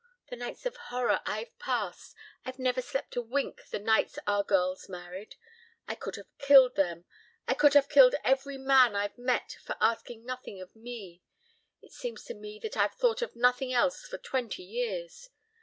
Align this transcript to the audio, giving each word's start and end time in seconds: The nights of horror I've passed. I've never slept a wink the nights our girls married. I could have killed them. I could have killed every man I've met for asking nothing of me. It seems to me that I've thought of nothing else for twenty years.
The 0.31 0.35
nights 0.35 0.65
of 0.65 0.75
horror 0.75 1.21
I've 1.27 1.55
passed. 1.59 2.15
I've 2.43 2.57
never 2.57 2.81
slept 2.81 3.15
a 3.15 3.21
wink 3.21 3.67
the 3.69 3.77
nights 3.77 4.17
our 4.25 4.43
girls 4.43 4.89
married. 4.89 5.35
I 5.87 5.93
could 5.93 6.15
have 6.15 6.35
killed 6.39 6.75
them. 6.75 7.05
I 7.47 7.53
could 7.53 7.75
have 7.75 7.87
killed 7.87 8.15
every 8.23 8.57
man 8.57 8.95
I've 8.95 9.19
met 9.19 9.57
for 9.63 9.77
asking 9.79 10.25
nothing 10.25 10.59
of 10.59 10.75
me. 10.75 11.21
It 11.83 11.91
seems 11.91 12.23
to 12.23 12.33
me 12.33 12.57
that 12.63 12.75
I've 12.75 12.95
thought 12.95 13.21
of 13.21 13.35
nothing 13.35 13.73
else 13.73 14.07
for 14.07 14.17
twenty 14.17 14.63
years. 14.63 15.29